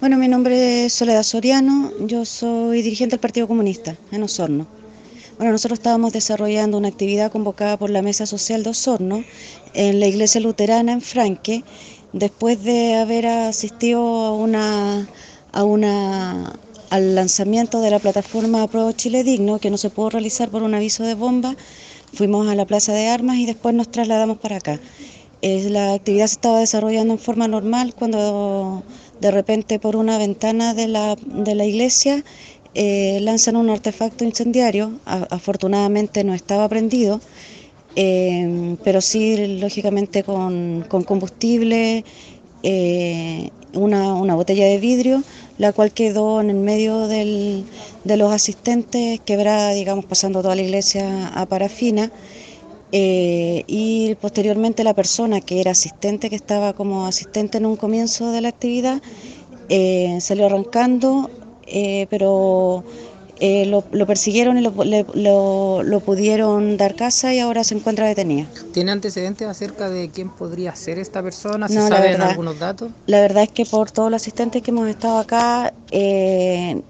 Bueno, 0.00 0.16
mi 0.16 0.28
nombre 0.28 0.84
es 0.84 0.92
Soledad 0.92 1.24
Soriano, 1.24 1.90
yo 2.06 2.24
soy 2.24 2.82
dirigente 2.82 3.14
del 3.16 3.20
Partido 3.20 3.48
Comunista 3.48 3.96
en 4.12 4.22
Osorno. 4.22 4.68
Bueno, 5.38 5.50
nosotros 5.50 5.80
estábamos 5.80 6.12
desarrollando 6.12 6.78
una 6.78 6.86
actividad 6.86 7.32
convocada 7.32 7.76
por 7.76 7.90
la 7.90 8.00
Mesa 8.00 8.24
Social 8.24 8.62
de 8.62 8.70
Osorno 8.70 9.24
en 9.74 9.98
la 9.98 10.06
Iglesia 10.06 10.40
Luterana 10.40 10.92
en 10.92 11.00
Franque, 11.00 11.64
después 12.12 12.62
de 12.62 12.94
haber 12.94 13.26
asistido 13.26 14.00
a 14.24 14.32
una, 14.34 15.08
a 15.50 15.64
una, 15.64 16.52
al 16.90 17.16
lanzamiento 17.16 17.80
de 17.80 17.90
la 17.90 17.98
plataforma 17.98 18.68
Pro 18.68 18.92
Chile 18.92 19.24
Digno, 19.24 19.58
que 19.58 19.68
no 19.68 19.78
se 19.78 19.90
pudo 19.90 20.10
realizar 20.10 20.48
por 20.48 20.62
un 20.62 20.76
aviso 20.76 21.02
de 21.02 21.14
bomba, 21.14 21.56
fuimos 22.12 22.46
a 22.46 22.54
la 22.54 22.66
Plaza 22.66 22.92
de 22.92 23.08
Armas 23.08 23.38
y 23.38 23.46
después 23.46 23.74
nos 23.74 23.90
trasladamos 23.90 24.38
para 24.38 24.58
acá. 24.58 24.78
Eh, 25.40 25.70
la 25.70 25.94
actividad 25.94 26.26
se 26.26 26.34
estaba 26.34 26.58
desarrollando 26.58 27.14
en 27.14 27.20
forma 27.20 27.46
normal 27.46 27.94
cuando 27.94 28.82
de 29.20 29.30
repente 29.30 29.78
por 29.78 29.96
una 29.96 30.18
ventana 30.18 30.74
de 30.74 30.88
la, 30.88 31.16
de 31.16 31.54
la 31.54 31.64
iglesia 31.64 32.24
eh, 32.74 33.18
lanzan 33.22 33.56
un 33.56 33.70
artefacto 33.70 34.24
incendiario, 34.24 35.00
afortunadamente 35.04 36.22
no 36.22 36.34
estaba 36.34 36.68
prendido, 36.68 37.20
eh, 37.96 38.76
pero 38.84 39.00
sí 39.00 39.58
lógicamente 39.58 40.22
con, 40.22 40.84
combustible, 40.88 42.04
eh, 42.62 43.50
una, 43.72 44.14
una, 44.14 44.34
botella 44.34 44.66
de 44.66 44.78
vidrio, 44.78 45.22
la 45.58 45.72
cual 45.72 45.92
quedó 45.92 46.40
en 46.40 46.50
el 46.50 46.56
medio 46.56 47.08
del, 47.08 47.64
de 48.04 48.16
los 48.16 48.32
asistentes, 48.32 49.20
quebrada, 49.20 49.72
digamos, 49.72 50.04
pasando 50.04 50.42
toda 50.42 50.54
la 50.54 50.62
iglesia 50.62 51.28
a 51.28 51.46
parafina. 51.46 52.12
Y 52.90 54.14
posteriormente 54.20 54.84
la 54.84 54.94
persona 54.94 55.40
que 55.40 55.60
era 55.60 55.72
asistente, 55.72 56.30
que 56.30 56.36
estaba 56.36 56.72
como 56.72 57.06
asistente 57.06 57.58
en 57.58 57.66
un 57.66 57.76
comienzo 57.76 58.30
de 58.32 58.40
la 58.40 58.48
actividad, 58.48 59.02
salió 60.20 60.46
arrancando, 60.46 61.30
eh, 61.70 62.06
pero 62.08 62.82
eh, 63.40 63.66
lo, 63.66 63.82
persiguieron 64.06 64.58
y 64.58 64.62
lo, 64.62 65.82
lo, 65.82 66.00
pudieron 66.00 66.76
dar 66.76 66.96
casa 66.96 67.34
y 67.34 67.40
ahora 67.40 67.62
se 67.62 67.74
encuentra 67.74 68.06
detenida. 68.06 68.46
¿Tiene 68.72 68.90
antecedentes 68.90 69.46
acerca 69.46 69.90
de 69.90 70.10
quién 70.10 70.30
podría 70.30 70.74
ser 70.74 70.98
esta 70.98 71.22
persona? 71.22 71.68
¿Se 71.68 71.74
no, 71.74 71.88
saben 71.88 72.20
algunos 72.20 72.58
datos? 72.58 72.90
La 73.06 73.20
verdad 73.20 73.44
es 73.44 73.50
que 73.50 73.66
por 73.66 73.90
todos 73.90 74.10
los 74.10 74.22
asistentes 74.22 74.62
que 74.62 74.70
hemos 74.70 74.88
estado 74.88 75.18
acá, 75.18 75.74
eh, 75.90 76.80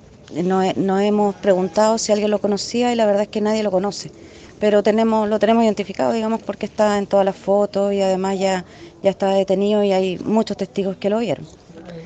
nos 0.43 0.77
no 0.77 1.01
hemos 1.01 1.35
preguntado 1.37 1.99
si 1.99 2.13
alguien 2.13 2.31
lo 2.31 2.39
conocía 2.39 2.93
y 2.93 2.97
la 2.97 3.05
verdad 3.05 3.23
es 3.23 3.29
que 3.29 3.41
nadie 3.41 3.63
lo 3.63 3.71
conoce. 3.71 4.13
Pero 4.61 4.83
tenemos, 4.83 5.29
lo 5.29 5.39
tenemos 5.39 5.65
identificado, 5.65 6.13
digamos, 6.13 6.43
porque 6.43 6.67
está 6.67 6.99
en 6.99 7.07
todas 7.07 7.25
las 7.25 7.37
fotos 7.37 7.93
y 7.93 8.01
además 8.03 8.39
ya, 8.39 8.65
ya 9.03 9.11
está 9.11 9.31
detenido 9.31 9.85
y 9.85 9.93
hay 9.93 10.19
muchos 10.19 10.57
testigos 10.57 10.97
que 10.97 11.11
lo 11.11 11.19
vieron. 11.19 11.47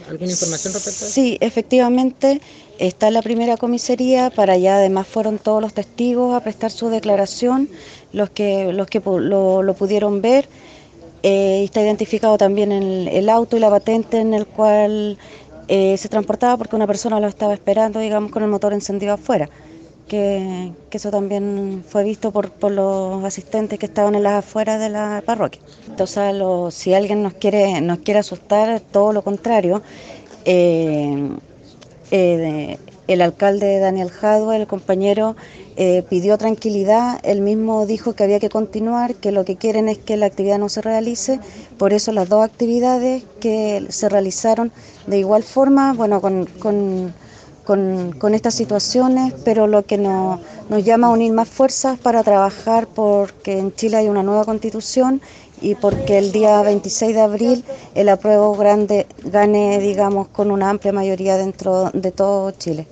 ¿Alguna 0.08 0.30
información 0.30 0.74
respecto 0.74 1.04
a 1.04 1.06
eso? 1.06 1.14
Sí, 1.14 1.38
efectivamente 1.40 2.40
está 2.78 3.08
en 3.08 3.14
la 3.14 3.22
primera 3.22 3.56
comisaría, 3.56 4.30
para 4.30 4.54
allá 4.54 4.76
además 4.76 5.06
fueron 5.06 5.38
todos 5.38 5.62
los 5.62 5.72
testigos 5.72 6.34
a 6.34 6.40
prestar 6.40 6.70
su 6.70 6.88
declaración, 6.88 7.68
los 8.12 8.30
que, 8.30 8.72
los 8.72 8.86
que 8.86 9.00
lo, 9.00 9.74
pudieron 9.78 10.20
ver. 10.20 10.48
Eh, 11.22 11.62
está 11.62 11.80
identificado 11.80 12.36
también 12.36 12.72
el, 12.72 13.06
el, 13.06 13.28
auto 13.28 13.56
y 13.56 13.60
la 13.60 13.70
patente 13.70 14.18
en 14.18 14.34
el 14.34 14.44
cual 14.44 15.16
eh, 15.68 15.96
se 15.96 16.08
transportaba 16.08 16.56
porque 16.56 16.74
una 16.74 16.86
persona 16.86 17.20
lo 17.20 17.28
estaba 17.28 17.54
esperando, 17.54 18.00
digamos, 18.00 18.32
con 18.32 18.42
el 18.42 18.48
motor 18.48 18.72
encendido 18.72 19.14
afuera. 19.14 19.48
Que, 20.08 20.72
eso 20.90 21.10
también 21.10 21.84
fue 21.88 22.04
visto 22.04 22.32
por, 22.32 22.50
por, 22.50 22.70
los 22.72 23.24
asistentes 23.24 23.78
que 23.78 23.86
estaban 23.86 24.14
en 24.14 24.24
las 24.24 24.44
afueras 24.44 24.78
de 24.78 24.90
la 24.90 25.22
parroquia. 25.24 25.62
Entonces, 25.88 26.34
si 26.74 26.92
alguien 26.92 27.22
nos 27.22 27.34
quiere, 27.34 27.80
nos 27.80 28.00
quiere 28.00 28.20
asustar, 28.20 28.80
todo 28.80 29.12
lo 29.12 29.22
contrario. 29.22 29.82
Eh, 30.44 31.30
eh, 32.10 32.78
el 33.08 33.20
alcalde 33.20 33.78
Daniel 33.78 34.10
Jadua, 34.10 34.56
el 34.56 34.66
compañero, 34.66 35.36
eh, 35.76 36.04
pidió 36.08 36.36
tranquilidad, 36.38 37.18
él 37.22 37.40
mismo 37.40 37.86
dijo 37.86 38.12
que 38.14 38.24
había 38.24 38.38
que 38.38 38.48
continuar, 38.48 39.14
que 39.14 39.32
lo 39.32 39.44
que 39.44 39.56
quieren 39.56 39.88
es 39.88 39.98
que 39.98 40.16
la 40.16 40.26
actividad 40.26 40.58
no 40.58 40.68
se 40.68 40.82
realice, 40.82 41.40
por 41.78 41.92
eso 41.92 42.12
las 42.12 42.28
dos 42.28 42.44
actividades 42.44 43.24
que 43.40 43.86
se 43.88 44.08
realizaron 44.08 44.70
de 45.06 45.18
igual 45.18 45.42
forma, 45.42 45.94
bueno, 45.94 46.20
con, 46.20 47.14
con, 47.64 48.34
estas 48.34 48.54
situaciones, 48.54 49.34
pero 49.44 49.66
lo 49.66 49.84
que 49.84 49.98
nos 49.98 50.40
llama 50.84 51.08
a 51.08 51.10
unir 51.10 51.32
más 51.32 51.48
fuerzas 51.48 51.98
para 51.98 52.22
trabajar 52.22 52.86
porque 52.88 53.58
en 53.58 53.74
Chile 53.74 53.98
hay 53.98 54.08
una 54.08 54.22
nueva 54.22 54.44
constitución 54.44 55.20
y 55.60 55.76
porque 55.76 56.18
el 56.18 56.32
día 56.32 56.60
26 56.62 57.14
de 57.14 57.20
abril 57.20 57.64
el 57.94 58.08
apruebo 58.08 58.56
grande 58.56 59.06
gane, 59.24 59.78
digamos, 59.78 60.28
con 60.28 60.50
una 60.50 60.70
amplia 60.70 60.92
mayoría 60.92 61.36
dentro 61.36 61.90
de 61.92 62.10
todo 62.10 62.50
Chile. 62.50 62.86